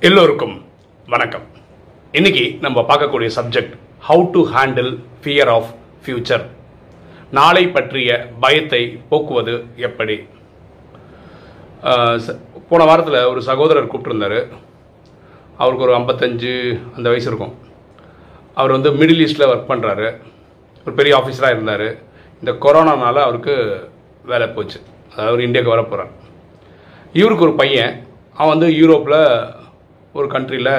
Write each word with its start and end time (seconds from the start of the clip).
எல்லோருக்கும் 0.00 0.64
வணக்கம். 1.06 1.42
இன்னைக்கு 2.12 2.56
நம்ம 2.60 2.80
பார்க்கக்கூடிய 2.80 3.30
subject 3.36 3.72
how 4.08 4.30
to 4.30 4.46
handle 4.46 5.02
fear 5.22 5.48
of 5.48 5.66
future 6.06 6.46
நாளை 7.30 7.68
பற்றிய 7.68 8.30
பயத்தை 8.40 9.00
போக்குவது 9.10 9.64
எப்படி? 9.76 10.28
ச- 11.82 12.40
போன 12.68 12.84
வாரத்தில் 12.84 13.24
ஒரு 13.24 13.42
சகோதரர் 13.42 13.86
கூப்பிட்டுருந்தார். 13.86 14.48
அவருக்கு 15.58 15.84
ஒரு 15.84 15.96
ஐம்பத்தஞ்சு 15.96 16.80
அந்த 16.96 17.08
வயசு 17.08 17.26
இருக்கும். 17.26 17.58
அவர் 18.54 18.70
வந்து 18.70 18.92
மிடில் 18.92 19.28
ஈஸ்டில் 19.28 19.50
ஒர்க் 19.50 19.68
பண்ணுறாரு 19.68 20.22
ஒரு 20.86 20.96
பெரிய 20.96 21.18
ஆஃபீஸராக 21.18 21.50
இருந்தார். 21.50 21.98
இந்த 22.38 22.52
கொரோனானால 22.52 23.12
அவருக்கு 23.12 23.84
வேலை 24.24 24.48
போச்சு. 24.48 24.80
அதாவது 25.04 25.28
அவர் 25.28 25.40
இந்தியாவுக்கு 25.40 25.76
வர 25.76 25.82
போகிறார் 25.82 26.10
இவருக்கு 27.12 27.44
ஒரு 27.44 27.54
பையன். 27.54 28.04
அவன் 28.34 28.58
வந்து 28.58 28.76
யூரோப்பில் 28.76 29.55
ஒரு 30.22 30.28
கண்ட்ரியில் 30.34 30.72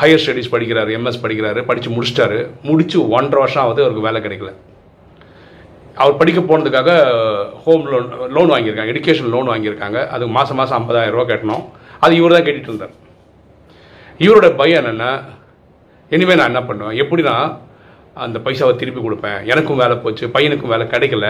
ஹையர் 0.00 0.22
ஸ்டடீஸ் 0.22 0.52
படிக்கிறாரு 0.52 0.90
எம்எஸ் 0.98 1.22
படிக்கிறாரு 1.22 1.60
படித்து 1.68 1.90
முடிச்சிட்டாரு. 1.94 2.38
முடித்து 2.68 2.98
ஒன்றரை 3.16 3.40
வருஷம் 3.44 3.62
ஆகுது 3.64 3.82
அவருக்கு 3.84 4.06
வேலை 4.08 4.20
கிடைக்கல. 4.26 4.52
அவர் 6.02 6.18
படிக்க 6.20 6.40
போனதுக்காக 6.40 6.90
ஹோம் 7.64 7.84
லோன் 7.92 8.06
லோன் 8.36 8.52
வாங்கியிருக்காங்க 8.52 8.92
எடுக்கேஷன் 8.92 9.32
லோன் 9.34 9.50
வாங்கியிருக்காங்க. 9.52 9.98
அது 10.14 10.24
மாதம் 10.36 10.58
மாதம் 10.60 10.78
ஐம்பதாயிரம் 10.78 11.16
ரூபா 11.16 11.26
கட்டணும். 11.32 11.64
அது 12.04 12.12
இவர் 12.20 12.34
தான் 12.36 12.46
கேட்டுட்டு 12.46 12.70
இருந்தார். 12.70 12.94
இவரோட 14.24 14.48
பயம் 14.60 14.80
என்னென்னா 14.82 15.10
இனிமேல் 16.14 16.38
நான் 16.40 16.50
என்ன 16.52 16.62
பண்ணுவேன்? 16.68 16.96
எப்படி 17.02 17.22
நான் 17.28 17.52
அந்த 18.24 18.38
பைசாவை 18.46 18.72
திருப்பி 18.80 19.00
கொடுப்பேன். 19.02 19.38
எனக்கும் 19.52 19.82
வேலை 19.82 19.96
போச்சு 19.96 20.24
பையனுக்கும் 20.34 20.72
வேலை 20.72 20.86
கிடைக்கல. 20.94 21.28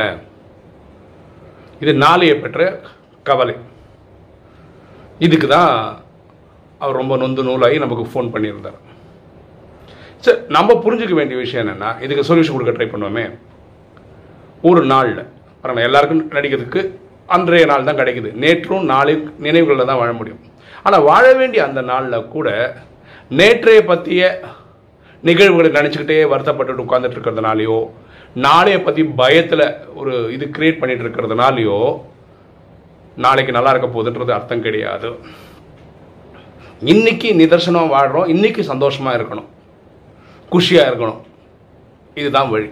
இது 1.82 1.92
நாளைய 2.04 2.32
பெற்ற 2.44 2.80
கவலை. 3.28 3.54
இதுக்கு 5.26 5.48
தான் 5.56 5.74
அவர் 6.82 7.00
ரொம்ப 7.00 7.16
நொந்து 7.22 7.42
நூலாகி 7.48 7.78
நமக்கு 7.84 8.04
ஃபோன் 8.12 8.32
பண்ணியிருந்தார். 8.34 8.78
சரி 10.24 10.38
நம்ம 10.56 10.74
புரிஞ்சுக்க 10.84 11.14
வேண்டிய 11.20 11.38
விஷயம் 11.44 11.62
என்னென்னா 11.64 11.90
இதுக்கு 12.04 12.28
சொல்யூஷன் 12.30 12.56
கொடுக்க 12.56 12.74
ட்ரை 12.76 12.88
பண்ணுவோமே. 12.92 13.24
ஒரு 14.70 14.82
நாளில் 14.92 15.22
பாருங்க 15.62 15.82
எல்லாருக்கும் 15.88 16.22
நடிக்கிறதுக்கு 16.36 16.82
அன்றைய 17.34 17.66
நாள் 17.70 17.88
தான் 17.88 18.00
கிடைக்குது. 18.00 18.30
நேற்றும் 18.44 18.88
நாளை 18.92 19.14
நினைவுகளில் 19.46 19.90
தான் 19.90 20.00
வாழ 20.02 20.10
முடியும். 20.20 20.40
ஆனால் 20.86 21.06
வாழ 21.10 21.24
வேண்டிய 21.40 21.60
அந்த 21.68 21.80
நாளில் 21.90 22.28
கூட 22.34 22.48
நேற்றைய 23.40 23.80
பற்றிய 23.90 24.22
நிகழ்வுகளை 25.28 25.68
நினச்சிக்கிட்டே 25.78 26.16
வருத்தப்பட்டுட்டு 26.32 26.84
உட்காந்துட்டு 26.84 27.16
இருக்கிறதுனாலையோ 27.16 27.78
நாளைய 28.46 28.76
பற்றி 28.86 29.02
பயத்தில் 29.20 29.64
ஒரு 30.00 30.12
இது 30.36 30.44
கிரியேட் 30.56 30.80
பண்ணிட்டு 30.80 31.04
இருக்கிறதுனாலையோ 31.04 31.78
நாளைக்கு 33.24 33.56
நல்லா 33.56 33.72
இருக்க 33.72 33.88
போகுதுன்றது 33.88 34.32
அர்த்தம் 34.36 34.64
கிடையாது. 34.66 35.08
இன்னைக்கு 36.90 37.28
நிதர்சனம் 37.40 37.90
வாழ்கிறோம் 37.92 38.30
இன்னைக்கு 38.32 38.62
சந்தோஷமாக 38.70 39.18
இருக்கணும். 39.18 39.48
குஷியாக 40.52 40.88
இருக்கணும். 40.90 41.20
இதுதான் 42.20 42.50
வழி. 42.52 42.68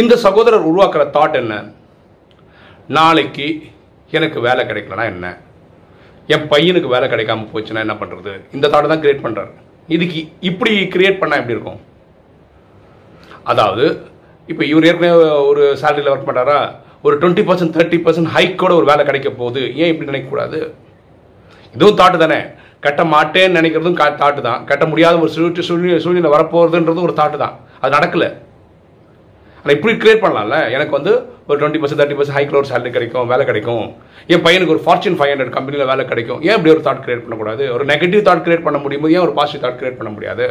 இந்த 0.00 0.14
சகோதரர் 0.24 0.66
உருவாக்குற 0.70 1.02
தாட் 1.16 1.38
என்ன? 1.40 1.54
நாளைக்கு 2.96 3.46
எனக்கு 4.10 4.38
வேலை 4.48 4.62
கிடைக்கலனா 4.70 5.04
என்ன? 5.12 5.26
என் 6.34 6.46
பையனுக்கு 6.52 6.92
வேலை 6.94 7.08
கிடைக்காம 7.12 7.48
போச்சுன்னா 7.52 7.84
என்ன 7.86 7.96
பண்ணுறது 8.02 8.34
இந்த 8.56 8.66
தாட்டை 8.72 8.88
தான் 8.92 9.02
கிரியேட் 9.04 9.24
பண்ணுறாரு 9.26 9.52
இதுக்கு 9.96 10.20
இப்படி 10.50 10.74
கிரியேட் 10.94 11.20
பண்ணால் 11.22 11.40
எப்படி 11.42 11.56
இருக்கும்? 11.56 11.80
அதாவது 13.52 13.86
இப்போ 14.48 14.64
இவர் 14.72 14.88
ஏற்கனவே 14.90 15.28
ஒரு 15.50 15.64
சேலரியில் 15.82 16.14
ஒர்க் 16.14 16.30
பண்ணுறாரா 16.30 16.60
ஒரு 17.06 17.14
டுவெண்ட்டி 17.22 17.44
பர்சன்ட் 17.48 17.76
தேர்ட்டி 17.78 18.00
பர்சன்ட் 18.06 18.32
ஹைக்கோட 18.36 18.72
ஒரு 18.80 18.88
வேலை 18.92 19.04
கிடைக்க 19.10 19.30
போகுது. 19.30 19.62
ஏன் 19.82 19.92
இப்படி 19.92 20.10
நினைக்கக்கூடாது 20.10 20.58
இதுவும் 21.76 22.00
தாட்டு 22.02 22.18
தானே. 22.22 22.40
கட்ட 22.84 23.02
மாட்டேன்னு 23.14 23.58
நினைக்கிறதும் 23.58 23.98
தாட்டு 24.22 24.40
தான். 24.48 24.62
கட்ட 24.70 24.84
முடியாத 24.92 25.18
ஒரு 25.24 25.30
சூழ்நிலை 25.34 25.66
சூழ்நிலை 25.68 25.98
சூழ்நிலை 26.04 26.30
வரப்போகிறதுன்றது 26.36 27.06
ஒரு 27.08 27.14
தாட்டு 27.20 27.38
தான். 27.44 27.54
அது 27.80 27.96
நடக்கல. 27.98 28.26
ஆனால் 29.60 29.74
இப்படி 29.76 29.92
கிரியேட் 30.02 30.22
பண்ணலாம்ல? 30.22 30.56
எனக்கு 30.76 30.94
வந்து 30.98 31.12
ஒரு 31.48 31.56
twenty 31.60 31.80
percent 31.82 32.00
thirty 32.00 32.16
percent 32.18 32.36
high 32.38 32.42
க்ளோர் 32.50 32.68
salary 32.70 32.90
கிடைக்கும் 32.96 33.28
வேலை 33.32 33.44
கிடைக்கும். 33.50 33.84
என் 34.32 34.44
பையனுக்கு 34.46 34.74
ஒரு 34.74 34.82
ஃபார்ச்சூன் 34.86 35.18
ஃபைவ் 35.18 35.32
ஹண்ட்ரட் 35.32 35.54
கம்பெனியில் 35.56 35.90
வேலை 35.92 36.04
கிடைக்கும். 36.12 36.40
ஏன் 36.48 36.56
இப்படி 36.58 36.72
ஒரு 36.74 36.82
தாட் 36.86 37.02
கிரியேட் 37.04 37.22
பண்ணக்கூடாது? 37.24 37.64
ஒரு 37.76 37.84
நெகட்டிவ் 37.92 38.24
தாட் 38.28 38.44
கிரியேட் 38.46 38.66
பண்ண 38.66 38.78
முடியும்? 38.84 39.06
ஏன் 39.16 39.24
ஒரு 39.26 39.34
பாசிட்டிவ் 39.38 39.64
தாட் 39.64 39.78
கிரியேட் 39.80 39.98
பண்ண 40.00 40.12
முடியாது? 40.16 40.46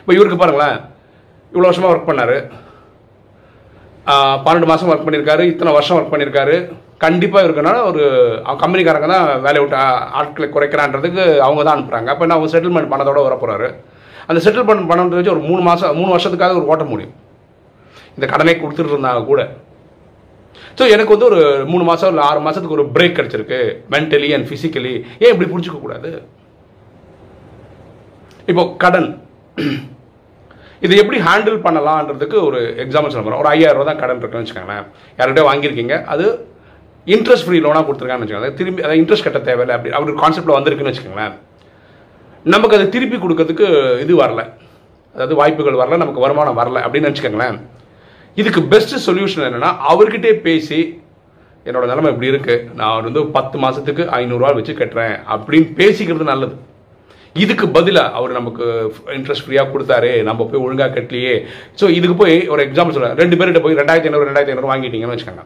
இப்போ 0.00 0.12
இவருக்கு 0.18 0.38
பாருங்களேன். 0.42 0.76
இவ்வளோ 1.52 1.68
வருஷமாக 1.70 1.92
ஒர்க் 1.94 2.08
பண்ணார். 2.10 2.36
பன்னெண்டு 4.46 4.70
மாதம் 4.72 4.90
ஒர்க் 4.92 5.06
பண்ணியிருக்காரு 5.06 5.44
இத்தனை 5.52 5.70
வருஷம் 5.76 5.96
ஒர்க் 5.98 6.12
பண்ணியிருக்காரு 6.12 6.56
கண்டிப்பாக 7.04 7.46
இருக்கனால 7.46 7.76
ஒரு 7.90 8.02
கம்பெனிக்காரங்க 8.62 9.08
தான் 9.14 9.26
வேலையை 9.46 9.62
விட்டு 9.62 9.76
ஆட்களை 10.20 10.46
குறைக்கிறான்றதுக்கு 10.54 11.24
அவங்க 11.46 11.60
தான் 11.62 11.76
அனுப்புகிறாங்க 11.76 12.10
அப்போ 12.12 12.26
நான் 12.26 12.36
அவங்க 12.38 12.50
செட்டில்மெண்ட் 12.54 12.92
பண்ணதோட 12.92 13.22
வர 13.26 13.36
போகிறாரு 13.42 13.68
அந்த 14.30 14.40
செட்டில்மெண்ட் 14.44 14.88
பண்ணது 14.90 15.18
வச்சு 15.18 15.34
ஒரு 15.34 15.42
மூணு 15.48 15.62
மாதம் 15.68 15.96
மூணு 16.00 16.10
வருஷத்துக்காக 16.14 16.58
ஒரு 16.60 16.70
ஓட்ட 16.72 16.84
முடியும். 16.92 17.14
இந்த 18.16 18.26
கடனை 18.32 18.54
கொடுத்துட்டு 18.60 18.92
இருந்தாங்க 18.94 19.22
கூட. 19.30 19.42
ஸோ 20.78 20.84
எனக்கு 20.94 21.14
வந்து 21.14 21.28
ஒரு 21.30 21.40
மூணு 21.72 21.84
மாதம் 21.90 22.10
இல்லை 22.12 22.22
ஆறு 22.28 22.40
மாதத்துக்கு 22.46 22.78
ஒரு 22.78 22.86
பிரேக் 22.94 23.16
கிடச்சிருக்கு. 23.18 23.60
மென்டலி 23.94 24.30
அண்ட் 24.36 24.48
ஃபிசிக்கலி 24.48 24.94
ஏன் 25.22 25.32
இப்படி 25.32 25.48
புரிஞ்சுக்க 25.52 25.78
கூடாது? 25.84 26.10
இப்போ 28.50 28.64
கடன். 28.82 29.10
இதை 30.84 30.96
எப்படி 31.02 31.18
ஹேண்டில் 31.28 31.62
பண்ணலான்றதுக்கு 31.66 32.36
ஒரு 32.48 32.58
எக்ஸாம்பிள் 32.84 33.12
சொல்ல 33.12 33.24
போகிறோம் 33.24 33.42
ஒரு 33.42 33.50
ஐயாயிரம் 33.54 33.78
ரூபா 33.78 33.88
தான் 33.90 34.02
கடன் 34.02 34.20
இருக்குன்னு 34.20 34.44
வச்சுக்கோங்களேன். 34.44 34.84
யார்கிட்ட 35.18 35.44
வாங்கியிருக்கீங்க. 35.50 35.96
அது 36.14 36.26
இன்ட்ரெஸ்ட் 37.14 37.46
ஃப்ரீ 37.46 37.58
லோனாக 37.64 37.84
கொடுத்துருக்கான்னு 37.86 38.24
வச்சுக்கோங்க 38.24 38.52
திரும்பி 38.60 38.84
அதை 38.86 38.94
இன்ட்ரெஸ்ட் 39.00 39.26
கட்ட 39.26 39.40
தேவையில்லை 39.48 39.74
அப்படி 39.76 39.94
அப்படி 39.96 40.14
கான்செப்டில் 40.22 40.56
வந்திருக்குன்னு 40.56 40.92
வச்சுக்கோங்களேன். 40.92 41.34
நமக்கு 42.54 42.76
அதை 42.78 42.86
திருப்பி 42.94 43.16
கொடுக்கறதுக்கு 43.24 43.66
இது 44.04 44.12
வரல. 44.22 44.42
அதாவது 45.14 45.34
வாய்ப்புகள் 45.40 45.80
வரல 45.82 45.98
நமக்கு 46.02 46.24
வருமானம் 46.26 46.60
வரல 46.60 46.78
அப்படின்னு 46.86 47.10
வச்சுக்கோங்களேன் 47.10 47.58
இதுக்கு 48.40 48.60
பெஸ்ட்டு 48.72 49.02
சொல்யூஷன் 49.08 49.46
என்னென்னா 49.48 49.70
அவர்கிட்டே 49.90 50.32
பேசி 50.46 50.80
என்னோட 51.66 51.84
நிலைமை 51.90 52.10
இப்படி 52.12 52.30
இருக்குது 52.32 52.64
நான் 52.80 53.06
வந்து 53.06 53.20
பத்து 53.36 53.56
மாதத்துக்கு 53.62 54.02
ஐநூறுரூவா 54.18 54.50
வச்சு 54.58 54.74
கட்டுறேன். 54.80 55.14
அப்படின்னு 55.34 55.68
பேசிக்கிறது 55.78 56.26
நல்லது. 56.32 56.54
இதுக்கு 57.44 57.66
பதிலாக 57.76 58.14
அவர் 58.18 58.36
நமக்கு 58.38 58.64
இன்ட்ரெஸ்ட் 59.16 59.44
ஃப்ரீயாக 59.46 59.70
கொடுத்தாரு. 59.72 60.10
நம்ம 60.28 60.44
போய் 60.50 60.64
ஒழுங்காக 60.66 60.92
கட்டலையே. 60.96 61.34
ஸோ 61.80 61.84
இதுக்கு 61.98 62.16
போய் 62.22 62.36
ஒரு 62.52 62.62
எக்ஸாம்பிள் 62.66 62.96
சொல்கிறேன் 62.96 63.18
ரெண்டு 63.22 63.38
பேர்கிட்ட 63.38 63.62
போய் 63.64 63.78
ரெண்டாயிரத்தி 63.80 64.10
ஐநூறு 64.10 64.28
ரெண்டாயிரத்தி 64.28 64.54
ஐநூறு 64.54 64.70
வாங்கிட்டீங்கன்னு 64.72 65.16
வச்சுக்கோங்க. 65.16 65.44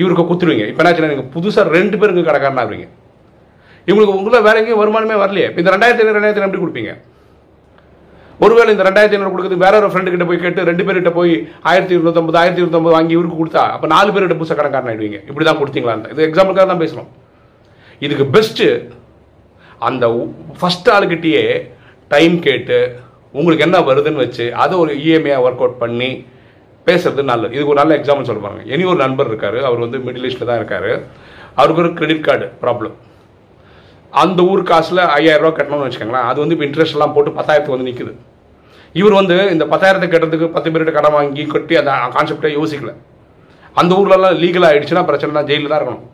இவருக்கு 0.00 0.24
குத்துருவீங்க 0.28 0.66
இப்போ 0.70 0.82
என்ன 0.90 1.10
நீங்கள் 1.14 1.32
புதுசாக 1.34 1.72
ரெண்டு 1.78 1.98
பேருக்கு 2.02 2.28
கடைக்காரனா 2.28 2.62
ஆகுறீங்க. 2.64 2.86
இவங்களுக்கு 3.88 4.16
உங்களை 4.18 4.38
வேற 4.46 4.56
எங்கேயும் 4.60 4.80
வருமானமே 4.82 5.16
வரலையே. 5.24 5.48
இந்த 5.60 5.70
ரெண்டாயிரத்தி 5.74 6.02
ஐநூறு 6.02 6.16
ரெண்டாயிரத்தி 6.18 6.48
எப்படி 6.48 6.62
கொடுப்பீங்க? 6.64 6.92
ஒருவேளை 8.44 8.70
இந்த 8.74 8.84
ரெண்டாயிரத்தி 8.86 9.16
ஐநூறு 9.16 9.32
கொடுக்குறது 9.32 9.64
வேற 9.64 9.74
ஒரு 9.80 9.90
ஃப்ரெண்டு 9.92 10.12
கிட்ட 10.12 10.24
போய் 10.28 10.40
கேட்டு 10.44 10.68
ரெண்டு 10.70 10.84
பேர்கிட்ட 10.86 11.10
போய் 11.18 11.32
ஆயிரத்தி 11.70 11.94
இருநூத்தம்பது 11.96 12.38
ஆயிரத்தி 12.40 12.60
இருநூத்தம்பது 12.62 12.96
வாங்கி 12.96 13.14
இவருக்கு 13.16 13.40
கொடுத்தா 13.40 13.64
அப்போ 13.74 13.86
நாலு 13.94 14.12
பேர்கிட்ட 14.14 14.38
புதுசாக 14.40 14.58
கடைக்காரன் 14.60 14.90
ஆயிடுவீங்க. 14.92 15.20
இப்படி 15.30 15.44
தான் 15.48 15.60
கொடுத்தீங்களா? 15.60 15.94
இது 16.14 16.26
எக்ஸாம்பிளுக்காக 16.28 16.66
தான் 16.72 16.82
பேசணும் 16.84 17.10
இதுக்கு 18.04 18.26
பெஸ்ட்டு 18.36 18.68
அந்த 19.88 20.04
ஃபஸ்ட் 20.60 20.90
ஆளுக்கிட்டேயே 20.96 21.44
டைம் 22.10 22.34
கேட்டு 22.46 22.78
உங்களுக்கு 23.38 23.66
என்ன 23.66 23.78
வருதுன்னு 23.90 24.22
வச்சு 24.24 24.44
அதை 24.62 24.74
ஒரு 24.82 24.92
இஎம்ஐயாக 25.04 25.44
ஒர்க் 25.46 25.62
அவுட் 25.64 25.80
பண்ணி 25.82 26.10
பேசுறது 26.86 27.22
நல்லது. 27.32 27.52
இதுக்கு 27.56 27.72
ஒரு 27.74 27.80
நல்ல 27.82 27.92
எக்ஸாம்பிள் 27.98 28.28
சொல்ல 28.28 28.42
பாருங்க. 28.44 28.64
இனி 28.72 28.84
ஒரு 28.92 28.98
நண்பர் 29.04 29.30
இருக்காரு. 29.30 29.58
அவர் 29.68 29.82
வந்து 29.84 29.98
மிடில் 30.06 30.26
ஈஸ்ட்ல 30.28 30.48
தான் 30.50 30.60
இருக்காரு. 30.60 30.92
அவருக்கு 31.60 31.82
ஒரு 31.84 31.90
கிரெடிட் 31.98 32.26
கார்டு 32.28 32.46
ப்ராப்ளம் 32.62 32.94
அந்த 34.22 34.40
ஊர் 34.50 34.62
காசில் 34.70 35.02
ஐயாயிரரூவா 35.16 35.52
கட்டணும்னு 35.58 35.86
வச்சுக்கோங்களேன். 35.86 36.28
அது 36.30 36.38
வந்து 36.42 36.54
இப்போ 36.56 36.66
இன்ட்ரெஸ்ட் 36.68 36.96
எல்லாம் 36.96 37.14
போட்டு 37.14 37.30
பத்தாயிரத்துக்கு 37.38 37.76
வந்து 37.76 37.90
நிற்குது 37.90 38.12
இவர் 39.00 39.16
வந்து 39.20 39.36
இந்த 39.54 39.64
பத்தாயிரத்தை 39.72 40.08
கட்டுறதுக்கு 40.10 40.48
பத்து 40.56 40.68
பேர்கிட்ட 40.72 40.92
கடன் 40.96 41.16
வாங்கி 41.18 41.44
கொட்டி 41.54 41.74
அந்த 41.80 41.92
கான்செப்டை 42.16 42.50
யோசிக்கல. 42.58 42.92
அந்த 43.80 43.92
ஊர்லலாம் 44.00 44.36
லீகல் 44.42 44.66
ஆயிடுச்சுன்னா 44.68 45.02
பிரச்சனை 45.08 45.42
ஜெயிலில் 45.48 45.72
தான் 45.72 45.80
இருக்கணும். 45.80 46.04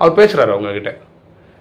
அவர் 0.00 0.18
பேசுகிறாரு 0.18 0.52
அவங்கக்கிட்ட 0.54 0.92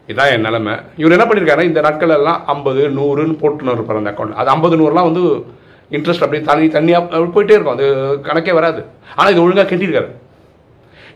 இதான் 0.10 0.32
என் 0.34 0.46
நிலமை. 0.48 0.74
இவர் 1.02 1.16
என்ன 1.16 1.26
பண்ணியிருக்காரு 1.28 1.70
இந்த 1.70 1.82
நாட்கள் 1.86 2.16
எல்லாம் 2.18 2.42
ஐம்பது 2.54 2.82
நூறுன்னு 2.98 3.38
போட்டுன்னு 3.44 3.76
இருப்பார் 3.78 4.02
அந்த 4.02 4.12
அக்கௌண்ட் 4.14 4.40
அது 4.42 4.52
ஐம்பது 4.56 4.76
நூறுலாம் 4.82 5.08
வந்து 5.10 5.24
இன்ட்ரெஸ்ட் 5.96 6.24
அப்படியே 6.26 6.44
தனி 6.50 6.68
தனியாக 6.76 7.20
போயிட்டே 7.36 7.56
இருக்கும். 7.58 7.76
அது 7.78 7.88
கணக்கே 8.28 8.54
வராது. 8.60 8.82
ஆனால் 9.18 9.34
இது 9.34 9.44
ஒழுங்காக 9.46 9.68
கட்டியிருக்காரு 9.72 10.10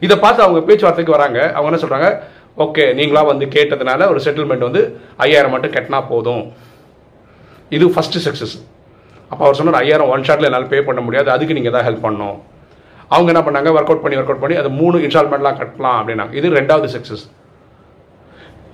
இதை 0.06 0.16
பார்த்து 0.25 0.45
அவங்க 0.45 0.60
பேச்சுவார்த்தைக்கு 0.68 1.16
வராங்க. 1.18 1.39
அவங்க 1.56 1.69
என்ன 1.71 1.81
சொல்கிறாங்க 1.86 2.10
ஓகே 2.66 2.83
நீங்களா 3.00 3.21
வந்து 3.31 3.45
கேட்டதுனால 3.56 4.07
ஒரு 4.12 4.19
செட்டில்மெண்ட் 4.25 4.68
வந்து 4.68 4.81
ஐயாயிரம் 5.25 5.54
மட்டும் 5.56 5.74
கட்டினா 5.75 6.00
போதும். 6.12 6.44
இது 7.77 7.86
ஃபஸ்ட்டு 7.95 8.24
சக்ஸஸ் 8.27 8.56
அப்போ 9.31 9.42
அவர் 9.45 9.57
சொன்னார் 9.57 9.81
ஐயாயிரம் 9.81 10.12
ஒன் 10.13 10.24
ஷாட்டில் 10.27 10.48
என்னால் 10.50 10.72
பே 10.72 10.77
பண்ண 10.88 11.01
முடியாது. 11.07 11.30
அதுக்கு 11.33 11.57
நீங்கள் 11.57 11.75
தான் 11.75 11.86
ஹெல்ப் 11.88 12.06
பண்ணணும். 12.06 12.38
அவங்க 13.15 13.30
என்ன 13.33 13.42
பண்ணாங்க? 13.45 13.69
ஒர்க் 13.77 13.92
அவுட் 13.92 14.04
பண்ணி 14.06 14.18
ஒர்க் 14.19 14.31
அவுட் 14.31 14.44
பண்ணி 14.44 14.56
அது 14.62 14.69
மூணு 14.80 14.98
இன்ஸ்டால்மெண்ட்லாம் 15.06 15.60
கட்டலாம் 15.60 15.98
அப்படின்னாங்க. 16.00 16.33
இது 16.39 16.48
ரெண்டாவது 16.60 16.89
சக்ஸஸ் 16.95 17.25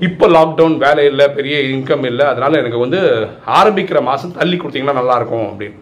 இப்போ 0.08 0.26
லாக்டவுன் 0.36 0.78
வேலை 0.86 1.04
இல்லை 1.10 1.26
பெரிய 1.36 1.58
இன்கம் 1.74 2.06
இல்லை 2.10 2.26
அதனால் 2.32 2.60
எனக்கு 2.62 2.80
வந்து 2.84 3.00
ஆரம்பிக்கிற 3.60 4.00
மாதம் 4.08 4.34
தள்ளி 4.40 4.58
கொடுத்தீங்கன்னா 4.58 5.00
நல்லாயிருக்கும் 5.00 5.48
அப்படின்னு. 5.52 5.80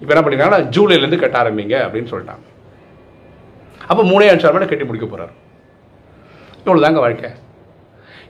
இப்போ 0.00 0.10
என்ன 0.12 0.22
பண்ணிக்கிறாங்கன்னா 0.24 0.64
ஜூலைலேருந்து 0.74 1.20
கட்ட 1.22 1.36
ஆரம்பிங்க 1.42 1.76
அப்படின்னு 1.86 2.10
சொல்லிட்டாங்க. 2.12 2.44
அப்போ 3.90 4.02
மூணே 4.10 4.28
இன்ஸ்டால்மெண்ட் 4.32 4.72
கட்டி 4.72 4.88
முடிக்க 4.88 5.06
போகிறார் 5.06 5.32
இவ்வளோதாங்க 6.64 7.00
வாழ்க்கை. 7.04 7.30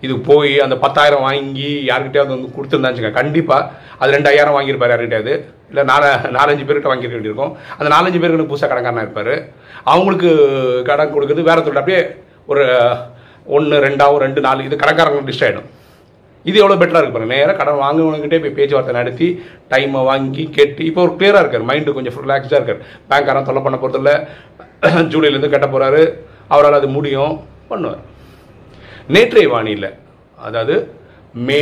இது 0.04 0.14
போய் 0.28 0.52
அந்த 0.64 0.76
பத்தாயிரம் 0.84 1.24
வாங்கி 1.26 1.70
யாருக்கிட்டையாவது 1.88 2.34
வந்து 2.34 2.54
கொடுத்துருந்தாச்சுங்க 2.54 3.10
கண்டிப்பாக 3.18 3.68
அது 4.00 4.14
ரெண்டாயிரம் 4.16 4.56
வாங்கியிருப்பார் 4.56 4.94
யார்கிட்டயாவது. 4.94 5.34
இல்லை 5.70 5.82
நாலு 5.90 6.06
நாலஞ்சு 6.38 6.64
பேர்கிட்ட 6.68 6.90
வாங்கியிருக்க 6.92 7.18
வேண்டியிருக்கும். 7.18 7.52
அந்த 7.78 7.88
நாலஞ்சு 7.94 8.20
பேருக்கு 8.22 8.50
புதுசாக 8.52 8.70
கடன்காரனாக 8.72 9.06
இருப்பார். 9.06 9.34
அவங்களுக்கு 9.92 10.30
கடன் 10.90 11.14
கொடுக்குறது 11.14 11.48
வேற 11.50 11.58
தொழில். 11.60 11.82
அப்படியே 11.82 12.02
ஒரு 12.52 12.64
ஒன்று 13.46 13.76
ரெண்டாவும் 13.86 14.22
ரெண்டு 14.26 14.40
நாலு 14.46 14.66
இது 14.68 14.76
கடன்காரங்க 14.82 15.28
டிஸ்ட் 15.30 15.46
ஆகிடும் 15.46 15.68
இது 16.44 16.56
எவ்வளோ 16.62 16.76
பெட்டராக 16.78 17.00
இருக்கு 17.00 17.16
பாருங்க. 17.16 17.34
நேராக 17.34 17.56
கடன் 17.58 17.82
வாங்குவவங்ககிட்டே 17.82 18.38
போய் 18.44 18.56
பேச்சுவார்த்தை 18.58 18.94
நடத்தி 18.98 19.26
டைமை 19.72 20.00
வாங்கி 20.08 20.44
கேட்டு 20.56 20.82
இப்போ 20.88 21.00
ஒரு 21.06 21.12
கிளியராக 21.18 21.42
இருக்கார். 21.44 21.66
மைண்டு 21.70 21.94
கொஞ்சம் 21.96 22.16
ரிலாக்ஸ்டாக 22.26 22.58
இருக்கார். 22.60 22.80
பேங்க்காரன் 23.10 23.48
தொல்லை 23.48 23.62
பண்ண 23.66 23.78
போகிறதில்ல 23.82 24.12
ஜூலைலேருந்து 25.12 25.50
கட்ட 25.52 25.66
போகிறாரு 25.66 26.00
அவரால் 26.54 26.78
அது 26.78 26.88
முடியும். 26.96 27.34
பண்ணுவார். 27.70 28.00
நேற்றைய 29.14 29.48
வானியில் 29.54 29.88
அதாவது 30.38 30.74
மே 31.48 31.60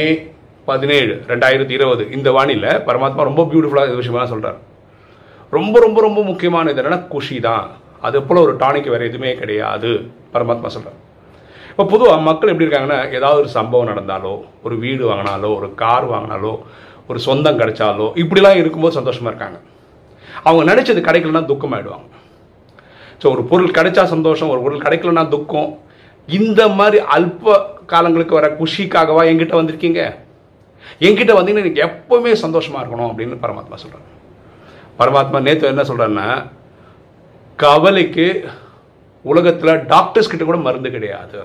பதினேழு 0.68 1.12
ரெண்டாயிரத்தி 1.30 1.74
இருபது 1.78 2.02
இந்த 2.16 2.28
வானியில் 2.36 2.70
பரமாத்மா 2.88 3.28
ரொம்ப 3.30 3.44
பியூட்டிஃபுல்லாக 3.50 3.88
இது 3.90 4.00
விஷயமா 4.02 4.24
சொல்கிறார் 4.32 4.58
ரொம்ப 5.52 5.76
ரொம்ப 5.86 6.00
ரொம்ப 6.06 6.20
முக்கியமான 6.22 6.70
இது 6.72 6.80
என்னென்னா 6.82 7.02
குஷி 7.14 7.36
தான் 7.48 7.64
அது 8.06 8.18
போல் 8.26 8.44
ஒரு 8.46 8.52
டானிக் 8.64 8.92
வேறு 8.94 9.08
எதுவுமே 9.10 9.32
கிடையாது. 9.40 9.92
பரமாத்மா 10.34 10.68
சொல்கிறார் 10.76 10.98
இப்போ 11.80 11.92
பொதுவாக 11.92 12.24
மக்கள் 12.26 12.50
எப்படி 12.52 12.64
இருக்காங்கன்னா 12.64 12.96
ஏதாவது 13.18 13.38
ஒரு 13.42 13.50
சம்பவம் 13.54 13.88
நடந்தாலோ 13.90 14.32
ஒரு 14.66 14.74
வீடு 14.82 15.02
வாங்கினாலோ 15.10 15.50
ஒரு 15.58 15.68
கார் 15.82 16.06
வாங்கினாலோ 16.10 16.50
ஒரு 17.10 17.18
சொந்தம் 17.26 17.60
கிடைச்சாலோ 17.60 18.06
இப்படிலாம் 18.22 18.58
இருக்கும்போது 18.62 18.96
சந்தோஷமாக 18.96 19.30
இருக்காங்க. 19.32 19.58
அவங்க 20.48 20.62
நினச்சது 20.70 21.00
கிடைக்கலன்னா 21.06 21.42
துக்கமாயிடுவாங்க. 21.50 22.08
ஸோ 23.20 23.26
ஒரு 23.34 23.42
பொருள் 23.50 23.72
கிடைச்சா 23.78 24.02
சந்தோஷம் 24.12 24.50
ஒரு 24.54 24.60
பொருள் 24.64 24.82
கிடைக்கலன்னா 24.84 25.22
துக்கம். 25.34 25.70
இந்த 26.28 26.66
மாதிரி 26.80 26.98
அல்ப 27.16 27.54
காலங்களுக்கு 27.92 28.36
வர 28.38 28.50
குஷிக்காகவா 28.58 29.22
எங்கிட்ட 29.30 29.56
வந்திருக்கீங்க? 29.60 30.02
என்கிட்ட 31.06 31.34
வந்தீங்கன்னா 31.38 31.64
எனக்கு 31.66 31.84
எப்பவுமே 31.88 32.34
சந்தோஷமாக 32.44 32.82
இருக்கணும் 32.82 33.10
அப்படின்னு 33.12 33.38
பரமாத்மா 33.44 33.78
சொல்றாரு. 33.84 34.06
பரமாத்மா 35.00 35.40
நேற்று 35.46 35.72
என்ன 35.72 35.86
சொல்கிறேன்னா 35.92 36.28
கவலைக்கு 37.64 38.28
உலகத்தில் 39.32 39.82
டாக்டர்ஸ் 39.94 40.30
கிட்ட 40.34 40.44
கூட 40.50 40.60
மருந்து 40.66 40.92
கிடையாது. 40.98 41.40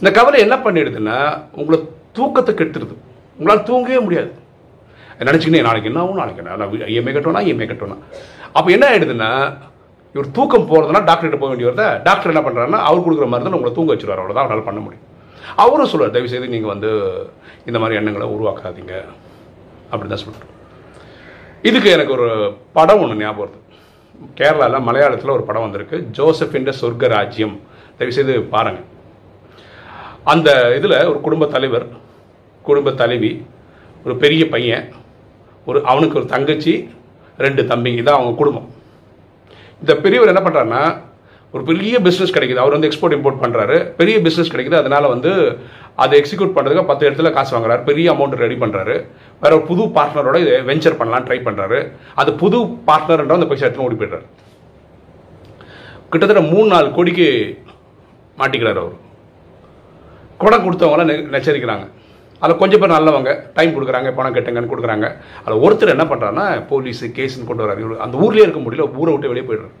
இந்த 0.00 0.10
கவலை 0.18 0.38
என்ன 0.46 0.56
பண்ணிடுதுன்னா 0.64 1.18
உங்களை 1.60 1.78
தூக்கத்தை 2.16 2.52
கெடுத்துருது 2.54 2.96
உங்களால் 3.38 3.66
தூங்கவே 3.68 4.00
முடியாது. 4.06 4.32
நினச்சிக்கினே 5.28 5.62
நாளைக்கு 5.66 5.90
என்ன 5.90 6.00
ஆகும் 6.02 6.20
நாளைக்கு 6.22 6.42
என்ன? 6.42 6.56
நான் 6.60 6.72
இஎம்ஐ 6.94 7.12
கட்டணும்னா 7.16 7.42
இஎம்ஐ 7.48 7.66
கட்டணும். 7.70 8.02
அப்போ 8.58 8.68
என்ன 8.76 8.84
ஆகிடுதுன்னா 8.90 9.30
இவர் 10.14 10.28
தூக்கம் 10.36 10.68
போகிறதுனா 10.70 11.00
டாக்டர்கிட்ட 11.08 11.38
போக 11.40 11.50
வேண்டிய 11.52 11.68
வருதா? 11.68 11.86
டாக்டர் 12.08 12.32
என்ன 12.32 12.42
பண்ணுறாருன்னா 12.46 12.80
அவர் 12.88 13.04
கொடுக்குற 13.04 13.26
மருந்து 13.32 13.58
உங்களை 13.58 13.72
தூங்க 13.78 13.90
வச்சுருவார். 13.94 14.20
அவ்வளோதான் 14.22 14.46
அவரால் 14.46 14.68
பண்ண 14.68 14.80
முடியும். 14.84 15.06
அவரும் 15.62 15.90
சொல்லுவார் 15.92 16.14
தயவு 16.14 16.32
செய்து 16.32 16.52
நீங்கள் 16.54 16.72
வந்து 16.74 16.90
இந்த 17.68 17.78
மாதிரி 17.82 17.98
எண்ணங்களை 18.00 18.26
உருவாக்காதீங்க. 18.36 18.94
அப்படின்னு 19.90 20.14
தான் 20.14 20.24
சொல்கிறார் 20.24 20.50
இதுக்கு 21.68 21.90
எனக்கு 21.96 22.12
ஒரு 22.16 22.28
படம் 22.78 23.02
ஒன்று 23.04 23.20
ஞாபகம் 23.20 23.42
வருது. 23.44 23.60
கேரளாவில் 24.38 24.86
மலையாளத்தில் 24.88 25.36
ஒரு 25.36 25.44
படம் 25.48 25.64
வந்திருக்கு. 25.66 25.96
ஜோசஃபின்ட 26.16 26.72
சொர்க்க 26.80 27.14
ராஜ்யம். 27.16 27.56
தயவு 27.98 28.16
செய்து 28.18 28.34
பாருங்கள் 28.54 28.88
அந்த 30.32 30.50
இதில் 30.78 30.96
ஒரு 31.10 31.18
குடும்ப 31.26 31.46
தலைவர் 31.54 31.86
குடும்ப 32.68 32.92
தலைவி 33.00 33.32
ஒரு 34.04 34.14
பெரிய 34.22 34.42
பையன் 34.54 34.84
ஒரு 35.70 35.78
அவனுக்கு 35.90 36.18
ஒரு 36.20 36.28
தங்கச்சி 36.34 36.72
ரெண்டு 37.44 37.62
தம்பிங்க 37.70 38.02
தான் 38.06 38.18
அவங்க 38.18 38.32
குடும்பம். 38.40 38.68
இந்த 39.82 39.92
பெரியவர் 40.04 40.32
என்ன 40.32 40.42
பண்ணுறாருன்னா 40.44 40.82
ஒரு 41.54 41.62
பெரிய 41.68 41.96
பிஸ்னஸ் 42.06 42.34
கிடைக்குது. 42.36 42.62
அவர் 42.62 42.74
வந்து 42.76 42.88
எக்ஸ்போர்ட் 42.88 43.16
இம்போர்ட் 43.16 43.42
பண்ணுறாரு 43.42 43.76
பெரிய 44.00 44.16
பிஸ்னஸ் 44.26 44.52
கிடைக்குது. 44.52 44.80
அதனால் 44.82 45.12
வந்து 45.14 45.32
அதை 46.02 46.14
எக்ஸிக்யூட் 46.20 46.54
பண்ணுறதுக்கு 46.56 46.90
பத்து 46.90 47.06
இடத்துல 47.08 47.30
காசு 47.36 47.52
வாங்குறாரு. 47.56 47.82
பெரிய 47.90 48.06
அமௌண்ட் 48.14 48.42
ரெடி 48.44 48.56
பண்ணுறாரு 48.62 48.96
வேற 49.42 49.52
ஒரு 49.58 49.64
புது 49.70 49.84
பார்ட்னரோட 49.98 50.38
இதை 50.44 50.54
வெஞ்சர் 50.70 50.98
பண்ணலாம் 51.00 51.26
ட்ரை 51.28 51.38
பண்ணுறாரு 51.46 51.78
அது 52.22 52.32
புது 52.42 52.60
பார்ட்னர்ன்ற 52.88 53.38
அந்த 53.38 53.48
பைசா 53.52 53.66
எடுத்துன்னு 53.66 53.88
ஓடி 53.88 53.98
போயிடுறாரு. 54.00 54.26
கிட்டத்தட்ட 56.10 56.44
மூணு 56.52 56.68
நாலு 56.74 56.88
கோடிக்கு 56.96 57.28
மாட்டிக்கிறார் 58.40 58.82
அவர். 58.82 58.98
குடம் 60.44 60.64
கொடுத்தவங்களாம் 60.66 61.10
நெ 61.10 61.16
நெச்சரிக்கிறாங்க. 61.34 61.86
அதில் 62.42 62.60
கொஞ்சம் 62.62 62.80
பேர் 62.82 62.94
நல்லவங்க 62.96 63.30
டைம் 63.56 63.74
கொடுக்குறாங்க 63.74 64.08
பணம் 64.16 64.34
கட்டுங்கன்னு 64.36 64.70
கொடுக்குறாங்க. 64.72 65.06
அதில் 65.44 65.62
ஒருத்தர் 65.64 65.94
என்ன 65.94 66.04
பண்ணுறாருன்னா 66.10 66.46
போலீஸு 66.70 67.06
கேஸ்ன்னு 67.18 67.48
கொண்டு 67.50 67.64
வராரு 67.64 67.82
இவரு 67.84 68.02
அந்த 68.06 68.14
ஊர்லேயே 68.24 68.46
இருக்க 68.46 68.60
முடியல 68.64 68.86
ஊரை 69.00 69.12
விட்டு 69.14 69.30
வெளியே 69.32 69.46
போயிடுறாரு. 69.48 69.74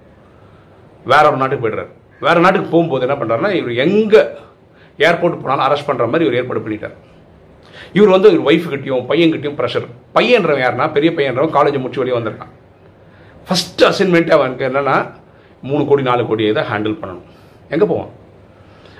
வேற 1.12 1.24
ஒரு 1.30 1.40
நாட்டுக்கு 1.42 1.64
போயிடுறாரு. 1.64 1.90
வேற 2.26 2.36
நாட்டுக்கு 2.44 2.68
போகும்போது 2.74 3.06
என்ன 3.06 3.16
பண்ணுறாருன்னா 3.20 3.50
இவர் 3.60 3.74
எங்கே 3.86 4.22
ஏர்போர்ட் 5.08 5.42
போனாலும் 5.42 5.66
அரெஸ்ட் 5.66 5.88
பண்ணுற 5.88 6.06
மாதிரி 6.10 6.26
இவர் 6.26 6.38
ஏற்பாடு 6.40 6.64
பண்ணிட்டார். 6.66 6.96
இவர் 7.98 8.14
வந்து 8.14 8.28
இவர் 8.34 8.46
ஒய்ஃபுக்கிட்டையும் 8.50 9.06
பையன்கிட்டையும் 9.10 9.58
ப்ரெஷர் 9.60 9.86
பையன்றவன் 10.16 10.64
யாருன்னா 10.64 10.86
பெரிய 10.96 11.10
பையன்றவன் 11.16 11.54
காலேஜ் 11.56 11.82
முடிச்சு 11.84 12.02
வெளியே 12.02 12.16
வந்திருக்கான். 12.18 12.52
ஃபஸ்ட் 13.48 13.82
அசைன்மெண்ட்டே 13.90 14.34
அவனுக்கு 14.38 14.68
என்னென்னா 14.70 14.96
மூணு 15.70 15.82
கோடி 15.90 16.02
நாலு 16.10 16.22
கோடி 16.28 16.44
இதை 16.52 16.62
ஹேண்டில் 16.70 17.00
பண்ணணும். 17.00 17.26
எங்கே 17.74 17.86
போவான்? 17.92 18.12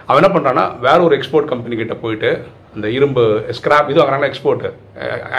அவன் 0.07 0.21
என்ன 0.21 0.31
பண்ணுறான்னா 0.35 0.65
வேற 0.87 0.99
ஒரு 1.07 1.15
எக்ஸ்போர்ட் 1.19 1.51
கம்பெனி 1.53 1.75
கிட்ட 1.81 1.95
போயிட்டு 2.03 2.31
அந்த 2.75 2.87
இரும்பு 2.97 3.23
ஸ்கிராப் 3.59 3.91
இது 3.91 4.01
வாங்குறாங்க 4.01 4.27
எக்ஸ்போர்ட்டு 4.31 4.71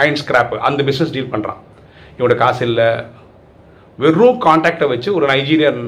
அயன் 0.00 0.20
ஸ்கிராப் 0.22 0.54
அந்த 0.68 0.82
பிஸ்னஸ் 0.88 1.12
டீல் 1.16 1.32
பண்ணுறான் 1.34 1.60
இவனோட 2.16 2.36
காசு 2.42 2.62
இல்லை. 2.70 2.88
வெறும் 4.02 4.38
கான்டாக்டை 4.46 4.86
வச்சு 4.92 5.08
ஒரு 5.18 5.26
நைஜீரியன் 5.32 5.82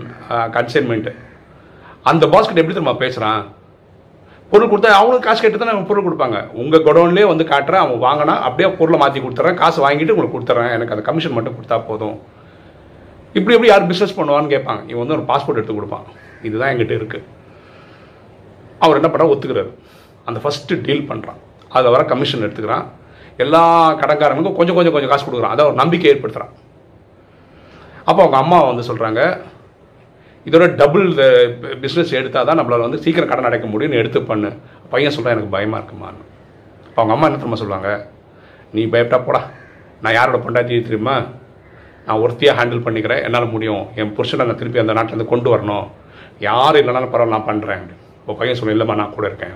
கன்சைன்மெண்ட்டு 0.56 1.12
அந்த 2.10 2.24
பாஸ்கெட் 2.34 2.60
எப்படி 2.60 2.76
தெரியுமா 2.76 2.94
பேசுகிறான் 3.04 3.42
பொருள் 4.50 4.70
கொடுத்தா 4.72 4.90
அவங்களுக்கு 4.98 5.26
காசு 5.28 5.40
கேட்டு 5.42 5.58
தான் 5.62 5.88
பொருள் 5.88 6.06
கொடுப்பாங்க. 6.06 6.38
உங்கள் 6.60 6.84
குடோன்லேயே 6.86 7.26
வந்து 7.30 7.44
காட்டுறேன் 7.50 7.82
அவன் 7.84 8.04
வாங்கினா 8.06 8.34
அப்படியே 8.46 8.68
பொருளை 8.78 8.98
மாற்றி 9.02 9.22
கொடுத்துட்றேன் 9.24 9.58
காசு 9.62 9.78
வாங்கிட்டு 9.86 10.14
உங்களுக்கு 10.14 10.36
கொடுத்துட்றேன் 10.36 10.72
எனக்கு 10.76 10.94
அந்த 10.94 11.04
கமிஷன் 11.08 11.36
மட்டும் 11.38 11.56
கொடுத்தா 11.56 11.78
போதும். 11.88 12.16
இப்படி 13.38 13.54
எப்படி 13.56 13.70
யார் 13.72 13.90
பிஸ்னஸ் 13.90 14.16
பண்ணுவான்னு 14.20 14.52
கேட்பாங்க. 14.54 14.82
இவன் 14.90 15.02
வந்து 15.02 15.16
ஒரு 15.18 15.26
பாஸ்போர்ட் 15.32 15.60
எடுத்து 15.60 15.76
கொடுப்பான். 15.80 16.06
இதுதான் 16.48 16.70
எங்கிட்ட 16.74 16.96
இருக்குது 17.00 17.24
அவர் 18.84 18.98
என்ன 19.00 19.10
பண்ணா 19.12 19.26
ஒத்துக்கிறாரு. 19.32 19.70
அந்த 20.28 20.38
ஃபஸ்ட்டு 20.44 20.80
டீல் 20.86 21.08
பண்ணுறான் 21.10 21.38
அதில் 21.74 21.94
வர 21.96 22.02
கமிஷன் 22.12 22.44
எடுத்துக்கிறான். 22.46 22.86
எல்லா 23.44 23.62
கடைக்காரங்களுக்கும் 24.00 24.58
கொஞ்சம் 24.58 24.76
கொஞ்சம் 24.78 24.94
கொஞ்சம் 24.96 25.12
காசு 25.12 25.24
கொடுக்குறான். 25.26 25.54
அதை 25.54 25.64
ஒரு 25.68 25.76
நம்பிக்கை 25.82 26.08
ஏற்படுத்துகிறான் 26.12 26.54
அப்போ 28.08 28.20
அவங்க 28.24 28.38
அம்மா 28.42 28.58
வந்து 28.70 28.84
சொல்கிறாங்க 28.90 29.22
இதோட 30.48 30.66
டபுள் 30.80 31.06
பிஸ்னஸ் 31.82 32.12
எடுத்தால் 32.18 32.48
தான் 32.48 32.58
நம்மளால் 32.58 32.84
வந்து 32.86 33.00
சீக்கிரம் 33.04 33.30
கடன் 33.30 33.48
அடைக்க 33.48 33.66
முடியும்னு 33.72 34.00
எடுத்து 34.02 34.20
பண்ணு. 34.30 34.50
பையன் 34.92 35.14
சொல்கிறான் 35.16 35.34
எனக்கு 35.36 35.54
பயமாக 35.56 35.80
இருக்குமான்னு 35.80 36.24
அப்போ 36.88 37.00
அவங்க 37.00 37.14
அம்மா 37.16 37.26
என்ன 37.28 37.38
தெரியுமா 37.40 37.60
சொல்லுவாங்க? 37.62 37.90
நீ 38.76 38.82
பயப்பட்டா 38.94 39.18
போடா. 39.26 39.40
நான் 40.02 40.16
யாரோட 40.18 40.38
பொண்டாட்டி 40.44 40.74
தெரியுமா? 40.88 41.16
நான் 42.06 42.20
ஒருத்தியாக 42.24 42.58
ஹேண்டில் 42.58 42.84
பண்ணிக்கிறேன். 42.86 43.22
என்னால் 43.26 43.52
முடியும். 43.54 43.84
என் 44.00 44.12
புருஷனை 44.16 44.46
நான் 44.48 44.60
திருப்பி 44.60 44.82
அந்த 44.82 44.94
நாட்டிலேருந்து 44.98 45.32
கொண்டு 45.32 45.48
வரணும். 45.54 45.86
யார் 46.48 46.78
இல்லைனாலும் 46.80 47.12
பரவாயில்ல 47.12 47.36
நான் 47.36 47.48
பண்ணுறேன் 47.50 47.80
அப்படின்னு 47.80 48.06
இப்போ 48.28 48.38
பையன் 48.40 48.56
சொல்ல 48.56 48.72
இல்லைம்மா 48.74 48.94
நான் 49.00 49.12
கூட 49.14 49.26
இருக்கேன். 49.28 49.52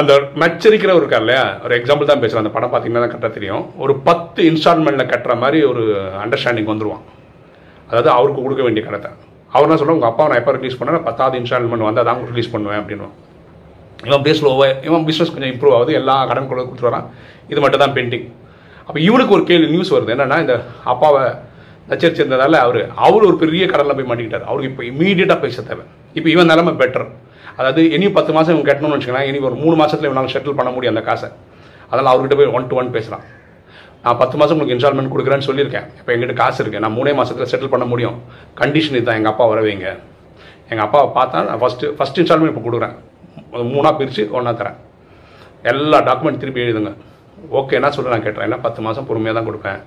அந்த 0.00 0.12
நச்சரிக்கிறவர் 0.40 1.02
இருக்கார் 1.02 1.22
இல்லையா? 1.24 1.44
ஒரு 1.66 1.74
எக்ஸாம்பிள் 1.76 2.08
தான் 2.10 2.20
பேசுகிறேன் 2.22 2.42
அந்த 2.42 2.52
படம் 2.56 2.72
பார்த்தீங்கன்னா 2.72 3.02
தான் 3.04 3.12
கரெக்டாக 3.12 3.34
தெரியும். 3.36 3.62
ஒரு 3.84 3.92
பத்து 4.08 4.40
இன்ஸ்டால்மெண்ட்டில் 4.50 5.08
கட்டுற 5.12 5.34
மாதிரி 5.42 5.58
ஒரு 5.70 5.84
அண்டர்ஸ்டாண்டிங் 6.24 6.68
வந்துருவான். 6.72 7.04
அதாவது 7.90 8.10
அவருக்கு 8.16 8.44
கொடுக்க 8.46 8.62
வேண்டிய 8.66 8.82
கடத்தை 8.88 9.10
அவர் 9.54 9.66
என்ன 9.68 9.78
சொல்ல 9.82 9.96
உங்கள் 9.98 10.10
அப்பா 10.10 10.26
நான் 10.30 10.40
எப்போ 10.42 10.54
ரிலீஸ் 10.58 10.78
பண்ணேன் 10.80 11.06
பத்தாவது 11.08 11.40
இன்ஸ்டால்மெண்ட் 11.42 11.88
வந்து 11.88 12.02
அதான் 12.04 12.22
ரிலீஸ் 12.32 12.52
பண்ணுவேன் 12.54 12.80
அப்படின்னு 12.82 13.08
இவன் 14.04 14.18
அப்படியே 14.18 14.36
ஸ்லோவாக 14.42 14.70
இவன் 14.90 15.06
பிஸ்னஸ் 15.08 15.34
கொஞ்சம் 15.34 15.52
இம்ப்ரூவ் 15.54 15.76
ஆகுது. 15.78 15.98
எல்லா 16.02 16.18
கடன் 16.32 16.50
கொடுத்து 16.52 16.88
வரான். 16.90 17.06
இது 17.52 17.58
மட்டும் 17.64 17.84
தான் 17.86 17.96
பெண்டிங் 17.98 18.28
அப்போ 18.86 18.98
இவனுக்கு 19.08 19.36
ஒரு 19.38 19.46
கேள்வி 19.52 19.70
நியூஸ் 19.74 19.94
வருது. 19.96 20.14
என்னென்னா 20.16 20.40
இந்த 20.44 20.56
அப்பாவை 20.94 21.24
நச்சரிச்சிருந்ததால 21.90 22.60
அவர் 22.66 22.80
அவர் 23.06 23.26
ஒரு 23.28 23.36
பெரிய 23.42 23.64
கடலில் 23.72 23.96
போய் 23.98 24.08
மாட்டிக்கிட்டார் 24.10 24.46
அவருக்கு 24.50 24.70
இப்போ 24.72 24.84
இமீடியட்டாக 24.92 25.38
பேச 25.44 25.62
தேவை. 25.68 25.84
இப்போ 26.18 26.28
இவன் 26.34 26.50
நிலமை 26.52 26.72
பெட்டர் 26.82 27.06
அதாவது 27.58 27.82
இனி 27.96 28.06
பத்து 28.18 28.32
மாதம் 28.36 28.52
இவங்க 28.54 28.68
கட்டணும்னு 28.70 28.96
வச்சுக்கலாம் 28.96 29.28
இனி 29.30 29.38
ஒரு 29.48 29.56
மூணு 29.64 29.76
மாதத்தில் 29.80 30.08
இவனால் 30.10 30.32
செட்டில் 30.34 30.58
பண்ண 30.60 30.70
முடியும் 30.76 30.94
அந்த 30.94 31.02
காசை. 31.08 31.28
அதனால் 31.90 32.10
அவர்கிட்ட 32.12 32.36
போய் 32.40 32.52
ஒன் 32.56 32.68
டு 32.70 32.76
ஒன் 32.80 32.90
பேசுகிறான் 32.96 33.24
நான் 34.04 34.18
பத்து 34.22 34.36
மாதம் 34.40 34.54
உங்களுக்கு 34.54 34.74
இன்ஸ்டால்மெண்ட் 34.74 35.12
கொடுக்குறேன்னு 35.14 35.46
சொல்லியிருக்கேன். 35.48 35.86
இப்போ 36.00 36.10
எங்கிட்ட 36.14 36.34
காசு 36.42 36.58
இருக்குது 36.62 36.82
நான் 36.84 36.96
மூணே 36.98 37.12
மாதத்தில் 37.20 37.50
செட்டில் 37.52 37.72
பண்ண 37.74 37.84
முடியும். 37.92 38.16
கண்டிஷன் 38.60 38.96
இதுதான். 38.98 39.18
எங்கள் 39.20 39.32
அப்பா 39.32 39.46
வரவைங்க. 39.52 39.88
எங்கள் 40.70 40.86
அப்பாவை 40.86 41.08
பார்த்தா 41.18 41.44
நான் 41.48 41.60
ஃபஸ்ட்டு 41.62 41.92
ஃபஸ்ட் 41.98 42.18
இன்ஸ்டால்மெண்ட் 42.22 42.52
இப்போ 42.52 42.64
கொடுக்குறேன். 42.68 42.94
மூணாக 43.74 43.92
பிரித்து 44.00 44.22
ஒன்றா 44.38 44.52
தரேன். 44.60 44.78
எல்லா 45.72 45.98
டாக்குமெண்ட் 46.08 46.40
திருப்பி 46.42 46.62
எழுதுங்க. 46.66 46.92
ஓகே 47.60 47.76
என்ன 47.78 47.90
நான் 48.14 48.24
கேட்டுறேன். 48.26 48.48
ஏன்னா 48.48 48.60
பத்து 48.66 48.80
மாதம் 48.86 49.08
பொறுமையாக 49.10 49.36
தான் 49.38 49.48
கொடுப்பேன். 49.50 49.80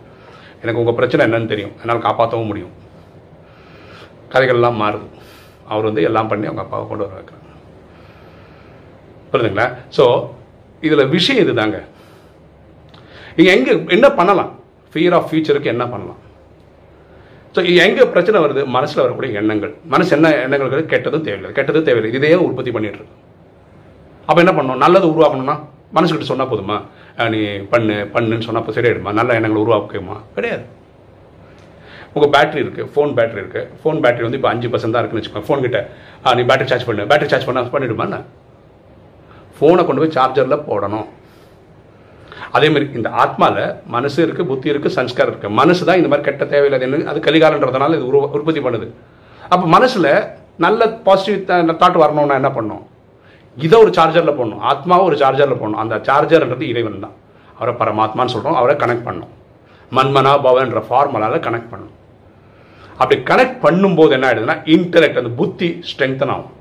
எனக்கு 0.62 0.82
உங்கள் 0.82 0.98
பிரச்சனை 1.00 1.22
என்னன்னு 1.28 1.52
தெரியும். 1.54 1.76
என்னால் 1.82 2.06
காப்பாற்றவும் 2.08 2.50
முடியும். 2.52 2.74
கதைகள்லாம் 4.34 4.80
மாறுது. 4.84 5.08
அவர் 5.72 5.88
வந்து 5.90 6.02
எல்லாம் 6.10 6.30
பண்ணி 6.32 6.50
அவங்க 6.50 6.64
அப்பாவை 6.66 6.86
கொண்டு 6.90 7.06
வர 7.06 7.16
வைக்கிறாங்க 7.20 7.46
புரியுதுங்களா 9.32 9.66
ஸோ 9.98 10.04
இதில் 10.88 11.12
விஷயம் 11.16 11.42
இதுதாங்க. 11.44 11.78
நீங்கள் 13.38 13.56
எங்கே 13.58 13.74
என்ன 13.96 14.08
பண்ணலாம்? 14.20 14.52
ஃபியர் 14.94 15.16
ஆஃப் 15.18 15.28
ஃபியூச்சருக்கு 15.30 15.74
என்ன 15.74 15.86
பண்ணலாம்? 15.94 16.20
ஸோ 17.56 17.60
எங்கே 17.86 18.06
பிரச்சனை 18.14 18.38
வருது? 18.44 18.62
மனசில் 18.76 19.04
வரக்கூடிய 19.04 19.40
எண்ணங்கள். 19.42 19.74
மனசு 19.94 20.12
என்ன 20.18 20.32
எண்ணங்கள் 20.46 20.90
கெட்டதும் 20.94 21.26
தேவையில்லை. 21.28 21.52
கெட்டதும் 21.58 21.88
தேவையில்லை. 21.88 22.12
இதையே 22.20 22.38
உற்பத்தி 22.48 22.72
பண்ணிட்டு 22.76 23.00
இருக்கு. 23.00 23.18
அப்போ 24.28 24.40
என்ன 24.44 24.54
பண்ணணும்? 24.58 24.82
நல்லது 24.86 25.06
உருவாக்கணும்னா 25.14 25.56
மனசுக்கிட்ட 25.98 26.32
சொன்னால் 26.32 26.52
போதுமா? 26.52 26.78
நீ 27.34 27.40
பண்ணு 27.72 27.96
பண்ணுன்னு 28.16 28.46
சொன்னால் 28.48 28.64
அப்போ 28.64 28.76
சரியாயிடுமா? 28.78 29.14
நல்ல 29.20 29.38
எண்ணங்களை 29.40 29.62
உருவாக்குமா? 29.66 30.18
கிடையாது. 30.36 30.66
உங்கள் 32.16 32.32
பேட்டரி 32.36 32.62
இருக்குது 32.66 32.90
ஃபோன் 32.94 33.12
பேட்டரி 33.18 33.42
இருக்குது 33.44 33.68
ஃபோன் 33.82 34.00
பேட்டரி 34.04 34.26
வந்து 34.28 34.40
இப்போ 34.40 34.52
அஞ்சு 34.54 34.68
பர்சன்ட் 34.74 34.96
தான் 34.96 35.04
இருக்குன்னு 35.04 35.22
வச்சுக்கோங்க. 35.22 35.48
ஃபோன் 35.50 35.64
கிட்ட 35.66 35.80
ஆ 36.26 36.34
நீ 36.40 36.44
பேட்டரி 36.52 36.70
சார்ஜ் 36.72 36.88
பண்ணு. 36.90 37.10
பேட்டரி 37.12 37.32
சார்ஜ் 37.34 37.48
பண்ண 37.50 37.64
பண்ணிவிடுமா 37.76 38.08
என்ன? 38.10 38.20
ஃபோனை 39.58 39.84
கொண்டு 39.86 40.04
போய் 40.04 40.16
சார்ஜரில் 40.18 40.66
போடணும். 40.70 41.08
அதே 42.58 42.68
மாதிரி 42.74 42.86
இந்த 43.00 43.10
ஆத்மாவில் 43.24 43.64
மனசு 43.96 44.20
இருக்குது 44.26 44.50
புத்தி 44.52 44.72
இருக்குது 44.74 44.96
சன்ஸ்காரம் 44.98 45.32
இருக்குது 45.34 45.58
மனசு 45.62 45.82
தான் 45.90 46.00
இந்த 46.02 46.10
மாதிரி 46.12 46.28
கெட்ட 46.28 46.46
தேவையில்லாத 46.54 47.10
அது 47.12 47.20
கலிகாலன்றதுனால 47.28 47.98
இது 48.00 48.08
உருவ 48.12 48.30
உற்பத்தி 48.38 48.62
பண்ணுது. 48.68 48.88
அப்போ 49.54 49.66
மனசில் 49.78 50.12
நல்ல 50.66 50.88
பாசிட்டிவ் 51.08 51.76
தாட் 51.82 52.04
வரணும்னா 52.04 52.40
என்ன 52.42 52.52
பண்ணணும் 52.56 52.86
இதை 53.58 53.82
ஒரு 53.82 53.92
சார்ஜரில் 53.98 54.38
போடணும். 54.40 54.60
ஆத்மாவை 54.60 55.06
ஒரு 55.06 55.16
சார்ஜரில் 55.16 55.60
போடணும். 55.62 55.82
அந்த 55.84 55.96
சார்ஜர்ன்றது 55.96 56.62
இறைவன் 56.62 57.04
தான் 57.06 57.16
அவரை 57.58 57.74
பரமாத்மான்னு 57.80 58.34
சொல்கிறோம் 58.36 58.60
அவரை 58.60 58.76
கனெக்ட் 58.76 59.08
பண்ணணும் 59.08 59.34
மன்மனா 59.98 60.34
பவன்ற 60.46 60.82
ஃபார்முலாவில் 60.90 61.46
கனெக்ட் 61.48 61.72
பண்ணணும் 61.72 61.96
அப்படி 63.02 63.18
கனெக்ட் 63.32 63.60
பண்ணும்போது 63.66 64.10
என்ன 64.10 64.28
ஆயிடுதுன்னா 64.30 64.56
இன்டலெக்ட் 64.76 65.20
அந்த 65.22 65.32
புத்தி 65.42 65.68
ஸ்ட்ரெங்தன் 65.90 66.32
ஆகும். 66.36 66.56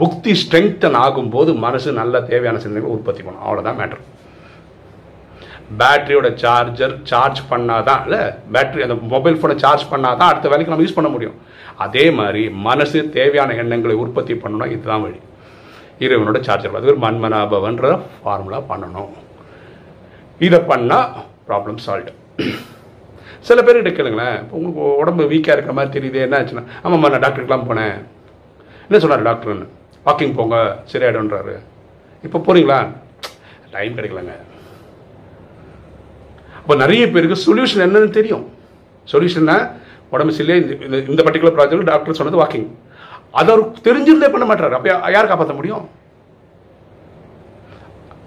புத்தி 0.00 0.32
ஸ்ட்ரெங்தன் 0.42 0.96
ஆகும்போது 1.04 1.50
மனசு 1.66 1.92
நல்ல 1.92 2.20
தேவையான 2.20 2.60
சிந்தனைகளை 2.64 2.92
உற்பத்தி 2.96 3.22
பண்ணும். 3.22 3.44
அவ்வளோதான் 3.46 3.78
மேட்ரு 3.80 4.00
பேட்டரியோட 5.80 6.28
சார்ஜர் 6.42 6.94
சார்ஜ் 7.10 7.40
பண்ணாதான் 7.50 8.02
இல்லை 8.04 8.22
பேட்டரி 8.54 8.82
அந்த 8.86 8.96
மொபைல் 9.14 9.38
ஃபோனை 9.40 9.56
சார்ஜ் 9.64 9.84
பண்ணாதான் 9.92 10.30
அடுத்த 10.32 10.48
வேலைக்கு 10.48 10.72
நம்ம 10.72 10.84
யூஸ் 10.86 10.98
பண்ண 10.98 11.10
முடியும். 11.14 11.36
அதே 11.76 12.10
மாதிரி 12.10 12.50
மனசு 12.50 13.10
தேவையான 13.10 13.54
எண்ணங்களை 13.54 13.96
உற்பத்தி 13.96 14.34
பண்ணணும். 14.34 14.72
இதுதான் 14.76 15.04
வழி. 15.04 15.20
இறைவனோட 15.98 16.40
சார்ஜர் 16.40 16.74
அது 16.74 16.86
ஒரு 16.86 16.98
மண்மனாபவன்ற 16.98 18.00
ஃபார்முலா 18.22 18.60
பண்ணணும். 18.60 19.08
இதை 20.38 20.58
பண்ணால் 20.58 21.08
ப்ராப்ளம் 21.48 21.76
சால்வ் 21.86 22.06
சில 23.40 23.62
பேர்கிட்ட 23.62 23.92
கேளுங்களேன் 23.92 24.38
இப்போ 24.38 24.56
உங்களுக்கு 24.56 24.96
உடம்பு 24.96 25.24
வீக்காக 25.24 25.52
இருக்க 25.52 25.72
மாதிரி 25.72 26.08
தெரியுது 26.08 26.12
என்ன 26.12 26.38
ஆச்சுன்னா 26.38 26.64
ஆமாம்மா 26.84 27.10
நான் 27.10 27.20
டாக்டருக்கெலாம் 27.20 27.70
போனேன். 27.70 28.04
என்ன 28.90 28.98
சொன்னார் 28.98 29.22
டாக்டர்னு 29.22 29.66
வாக்கிங் 30.06 30.34
போங்க 30.34 30.78
சரியாயிடும்ன்றாரு. 30.92 31.58
இப்போ 32.22 32.38
போகிறீங்களா 32.38 32.88
டைம் 33.70 33.96
கிடைக்கலங்க. 33.96 34.32
அப்போ 36.56 36.74
நிறைய 36.74 37.08
பேருக்கு 37.08 37.38
சொல்யூஷன் 37.46 37.78
என்னன்னு 37.78 38.10
தெரியும். 38.10 38.52
சொல்யூஷன்னா 39.12 39.72
உடம்பு 40.10 40.32
சரியில்லை 40.32 40.70
இந்த 40.70 40.96
இந்த- 40.96 41.10
இந்த 41.10 41.22
பர்டிகுலர் 41.22 41.52
ப்ராஜெக்ட் 41.52 41.84
டாக்டர் 41.84 42.14
சொன்னது 42.14 42.44
வாக்கிங் 42.44 42.66
அதை 43.38 43.48
அவர் 43.54 43.64
தெரிஞ்சிருந்தே 43.86 44.30
பண்ண 44.32 44.46
மாட்டார். 44.50 44.76
அப்போ 44.78 45.10
யார் 45.16 45.30
காப்பாற்ற 45.30 45.54
முடியும்? 45.58 45.84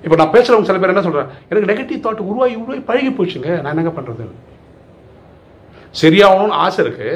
இப்போ 0.06 0.16
நான் 0.22 0.34
பேசுகிறவங்க 0.34 0.70
சில 0.70 0.80
பேர் 0.82 0.94
என்ன 0.94 1.04
சொல்கிறேன் 1.06 1.30
எனக்கு 1.50 1.70
நெகட்டிவ் 1.72 2.04
தாட் 2.06 2.28
உருவாகி 2.30 2.56
உருவாகி 2.64 2.82
பழகி 2.90 3.12
போச்சுங்க. 3.20 3.50
நான் 3.62 3.74
என்னங்க 3.74 3.94
பண்ணுறது 4.00 4.26
சரியாகணும்னு 6.02 6.60
ஆசை 6.66 6.80
இருக்கு. 6.86 7.10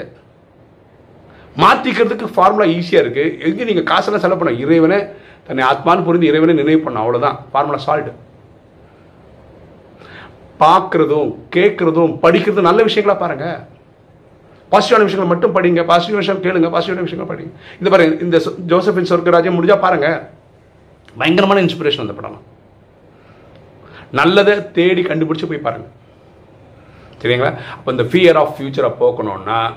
மாற்றிக்கிறதுக்கு 1.63 2.27
ஃபார்முலா 2.34 2.65
ஈஸியாக 2.77 3.03
இருக்கு. 3.03 3.24
எங்கே 3.48 3.67
நீங்கள் 3.69 3.89
காசெல்லாம் 3.91 4.24
செலவு 4.24 4.39
பண்ண 4.41 4.51
இறைவனே 4.63 5.00
தன்னை 5.48 5.63
ஆத்மான்னு 5.72 6.05
புரிந்து 6.08 6.29
இறைவனை 6.31 6.53
நினைவு 6.62 6.81
பண்ண. 6.86 7.03
அவ்வளோதான் 7.03 7.38
ஃபார்முலா 7.51 7.79
சால்ட் 7.86 8.12
பார்க்குறதும் 10.63 11.29
கேட்குறதும் 11.55 12.13
படிக்கிறதும் 12.24 12.67
நல்ல 12.69 12.81
விஷயங்களா 12.88 13.17
பாருங்க. 13.24 13.48
பாசிட்டிவான 14.71 15.03
விஷயங்களை 15.03 15.25
மட்டும் 15.25 15.55
படிங்க 15.55 15.85
பாசிட்டிவ் 15.85 16.17
விஷயம் 16.17 16.41
கேளுங்க 16.41 16.67
பாசிட்டிவான 16.67 17.01
விஷயங்கள் 17.01 17.38
படிங்க. 17.38 17.51
இந்த 17.77 17.89
பாருங்க 17.89 18.23
இந்த 18.23 18.38
சொ- 18.38 18.71
ஜோசப்பின் 18.71 19.13
சொர்க்கராஜ்யம் 19.13 19.55
முடிஞ்சா 19.55 19.79
பாருங்க. 19.79 20.29
பயங்கரமான 21.17 21.61
இன்ஸ்பிரேஷன் 21.61 21.99
அந்த 21.99 22.13
படம் 22.13 22.41
நல்லதை 24.11 24.71
தேடி 24.71 25.01
கண்டுபிடிச்சு 25.01 25.47
போய் 25.47 25.57
பாருங்க. 25.57 25.88
சரிங்களா? 27.21 27.57
அப்போ 27.57 27.91
இந்த 27.91 28.03
ஃபியர் 28.03 28.35
ஆஃப் 28.35 28.55
ஃபியூச்சரை 28.59 28.93
போக்கணும்னா 28.99 29.73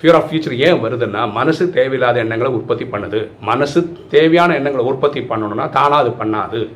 ஃபியர் 0.00 0.14
ஆஃப் 0.14 0.32
ஃபியூச்சர் 0.32 0.56
ஏன் 0.56 0.84
வருதுன்னா 0.84 1.30
மனசு 1.30 1.70
தேவையில்லாத 1.70 2.18
எண்ணங்களை 2.18 2.54
உற்பத்தி 2.54 2.84
பண்ணுது. 2.84 3.28
மனசு 3.40 3.96
தேவையான 4.10 4.54
எண்ணங்களை 4.54 4.88
உற்பத்தி 4.88 5.20
பண்ணணும்னா 5.20 5.68
தானாக 5.68 5.96
அது 5.96 6.08
பண்ணாது. 6.08 6.70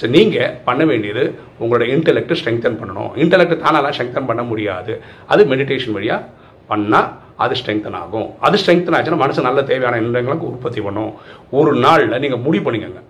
ஸோ 0.00 0.08
நீங்கள் 0.08 0.58
பண்ண 0.64 0.84
வேண்டியது 0.84 1.38
உங்களோட 1.60 1.82
இன்டெலெக்ட் 1.82 2.36
ஸ்ட்ரெங்தன் 2.44 2.78
பண்ணணும். 2.84 3.10
இன்டெலெக்ட் 3.14 3.62
தானாலாம் 3.62 3.92
ஸ்ட்ரெங்தன் 3.98 4.26
பண்ண 4.26 4.42
முடியாது. 4.42 5.02
அது 5.26 5.44
மெடிடேஷன் 5.44 5.92
வழியாக 5.92 6.28
பண்ணால் 6.70 7.08
அது 7.44 7.54
ஸ்ட்ரெங்தன் 7.60 7.96
ஆகும். 8.02 8.28
அது 8.46 8.56
ஸ்ட்ரெங்தன் 8.62 8.96
ஆச்சுன்னா 8.98 9.22
மனசு 9.22 9.46
நல்ல 9.48 9.60
தேவையான 9.70 9.98
எண்ணங்களுக்கு 10.02 10.48
உற்பத்தி 10.50 10.80
பண்ணும். 10.86 11.12
ஒரு 11.58 11.72
நாளில் 11.86 12.20
நீங்கள் 12.24 12.42
முடிவு 12.46 12.70
காலம் 12.74 13.08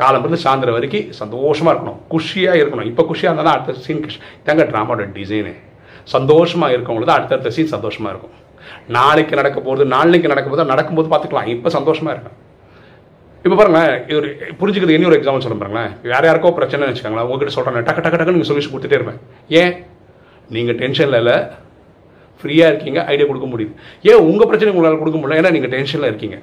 காலம்பருந்து 0.00 0.42
சாயந்தரம் 0.44 0.76
வரைக்கும் 0.76 1.08
சந்தோஷமாக 1.20 1.72
இருக்கணும். 1.74 1.98
குஷியாக 2.12 2.60
இருக்கணும். 2.60 2.86
இப்போ 2.90 3.02
குஷியாக 3.08 3.32
இருந்தால் 3.32 3.56
அடுத்த 3.56 3.82
சீன் 3.86 4.04
கிஷ் 4.04 4.20
தேங்க 4.46 4.64
ட்ராமாவோட 4.70 5.04
டிசைனு 5.16 5.52
சந்தோஷமாக 6.14 6.74
இருக்கவங்களுக்கு 6.74 7.10
தான் 7.10 7.20
அடுத்தடுத்த 7.20 7.50
சீன் 7.56 7.74
சந்தோஷமாக 7.74 8.12
இருக்கும். 8.14 8.36
நாளைக்கு 8.96 9.34
நடக்க 9.40 9.58
போகிறது 9.66 9.84
நாளைக்கு 9.96 10.30
நடக்க 10.32 10.48
போது 10.52 10.64
நடக்கும்போது 10.72 11.08
பார்த்துக்கலாம். 11.12 11.50
இப்போ 11.54 11.70
சந்தோஷமாக 11.78 12.14
இருக்கும் 12.16 12.38
இப்போ 13.44 13.56
பாருங்களேன் 13.58 13.94
இது 14.08 14.16
ஒரு 14.20 14.28
புரிஞ்சுக்கிறது 14.58 14.96
இனி 14.96 15.06
ஒரு 15.10 15.16
எக்ஸாம்பிள் 15.18 15.44
சொல்ல 15.44 15.56
பாருங்களேன். 15.62 15.92
வேறு 16.10 16.26
யாருக்கோ 16.28 16.50
பிரச்சனை 16.58 16.88
வச்சுக்கோங்களேன். 16.88 17.26
உங்ககிட்ட 17.28 17.54
சொல்கிறேன் 17.56 17.86
டக்கு 17.88 18.02
டக்கு 18.04 18.18
டக்குன்னு 18.18 18.36
நீங்கள் 18.36 18.50
சொல்யூஷன் 18.50 18.72
கொடுத்துட்டே 18.74 18.98
இருப்பேன். 18.98 19.20
ஏன்? 19.60 19.72
நீங்கள் 20.56 20.78
டென்ஷனில் 20.82 21.18
இல்லை. 21.22 21.36
ஃப்ரீயாக 22.42 22.72
இருக்கீங்க 22.72 23.00
ஐடியா 23.12 23.26
கொடுக்க 23.30 23.48
முடியுது. 23.52 23.72
ஏன் 24.10 24.22
உங்கள் 24.30 24.48
பிரச்சனை 24.50 24.72
உங்களால் 24.74 25.00
கொடுக்க 25.02 25.18
முடியல? 25.20 25.38
ஏன்னா 25.42 25.52
நீங்கள் 25.56 25.72
டென்ஷனில் 25.76 26.10
இருக்கீங்க. 26.10 26.38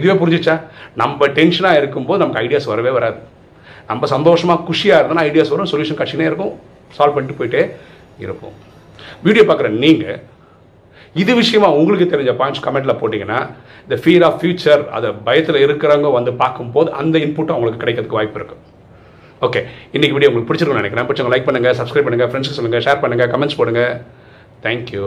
இதுவே 0.00 0.14
புரிஞ்சிச்சா? 0.20 0.54
நம்ம 1.02 1.26
டென்ஷனாக 1.38 1.80
இருக்கும்போது 1.80 2.20
நமக்கு 2.22 2.42
ஐடியாஸ் 2.44 2.70
வரவே 2.72 2.92
வராது. 2.98 3.18
நம்ம 3.90 4.06
சந்தோஷமாக 4.14 4.64
குஷியாக 4.68 5.00
இருந்தோம்னா 5.00 5.26
ஐடியாஸ் 5.30 5.52
வரும் 5.54 5.70
சொல்யூஷன் 5.72 6.00
கட்சினே 6.02 6.28
இருக்கும் 6.30 6.54
சால்வ் 6.98 7.16
பண்ணிட்டு 7.16 7.38
போயிட்டே 7.40 7.62
இருப்போம். 8.24 8.54
வீடியோ 9.26 9.44
பார்க்குற 9.48 9.68
நீங்கள் 9.84 10.20
இது 11.22 11.32
விஷயமா 11.40 11.68
உங்களுக்கு 11.80 12.06
தெரிஞ்ச 12.12 12.32
பாயிண்ட்ஸ் 12.38 12.62
கமெண்ட்டில் 12.66 12.98
போட்டிங்கன்னா 13.00 13.40
இந்த 13.84 13.96
ஃபீல் 14.02 14.24
ஆஃப் 14.28 14.38
ஃபியூச்சர் 14.40 14.82
அதை 14.96 15.08
பயத்தில் 15.26 15.58
இருக்கிறவங்க 15.64 16.08
வந்து 16.18 16.32
பார்க்கும்போது 16.42 16.88
அந்த 17.00 17.16
இன்புட்டும் 17.24 17.56
அவங்களுக்கு 17.56 17.82
கிடைக்கிறதுக்கு 17.82 18.18
வாய்ப்பு 18.18 18.40
இருக்கும் 18.40 18.62
ஓகே 19.46 19.60
இன்னைக்கு 19.94 20.16
வீடியோ 20.16 20.30
உங்களுக்கு 20.30 20.48
பிடிச்சிருக்கும்னு 20.50 20.82
நினைக்கிறேன். 20.82 21.06
பிடிச்சவங்க 21.08 21.32
லைக் 21.34 21.48
பண்ணுங்கள் 21.48 21.76
சப்ஸ்கிரைப் 21.80 22.06
பண்ணுங்க 22.08 22.28
ஃப்ரெண்ட்ஸ்க்கு 22.30 22.58
சொல்லுங்க 22.58 22.80
ஷேர் 22.86 23.02
பண்ணுங்க 23.04 23.26
கமெண்ட்ஸ் 23.34 23.58
போடுங்க 24.62 24.62
தேங்க்யூ 24.62 25.04